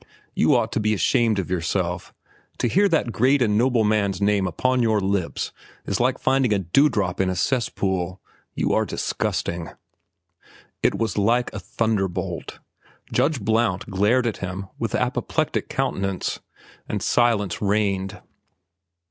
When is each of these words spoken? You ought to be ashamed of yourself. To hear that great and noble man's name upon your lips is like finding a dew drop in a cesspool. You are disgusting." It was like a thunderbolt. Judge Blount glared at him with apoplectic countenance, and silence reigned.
You 0.33 0.55
ought 0.55 0.71
to 0.71 0.79
be 0.79 0.95
ashamed 0.95 1.37
of 1.37 1.51
yourself. 1.51 2.11
To 2.57 2.67
hear 2.67 2.89
that 2.89 3.11
great 3.11 3.39
and 3.39 3.55
noble 3.55 3.83
man's 3.83 4.19
name 4.19 4.47
upon 4.47 4.81
your 4.81 4.99
lips 4.99 5.51
is 5.85 5.99
like 5.99 6.17
finding 6.17 6.51
a 6.53 6.57
dew 6.57 6.89
drop 6.89 7.21
in 7.21 7.29
a 7.29 7.35
cesspool. 7.35 8.19
You 8.55 8.73
are 8.73 8.83
disgusting." 8.83 9.69
It 10.81 10.95
was 10.97 11.19
like 11.19 11.53
a 11.53 11.59
thunderbolt. 11.59 12.57
Judge 13.13 13.41
Blount 13.41 13.91
glared 13.91 14.25
at 14.25 14.37
him 14.37 14.69
with 14.79 14.95
apoplectic 14.95 15.69
countenance, 15.69 16.39
and 16.89 17.03
silence 17.03 17.61
reigned. 17.61 18.21